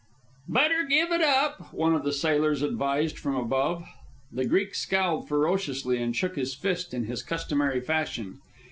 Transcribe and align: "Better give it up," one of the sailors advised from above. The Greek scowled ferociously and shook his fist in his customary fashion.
"Better 0.49 0.81
give 0.85 1.11
it 1.11 1.21
up," 1.21 1.71
one 1.71 1.93
of 1.93 2.03
the 2.03 2.11
sailors 2.11 2.63
advised 2.63 3.19
from 3.19 3.35
above. 3.35 3.87
The 4.31 4.45
Greek 4.45 4.73
scowled 4.73 5.27
ferociously 5.27 6.01
and 6.01 6.15
shook 6.15 6.35
his 6.37 6.55
fist 6.55 6.91
in 6.91 7.03
his 7.03 7.21
customary 7.21 7.81
fashion. 7.81 8.39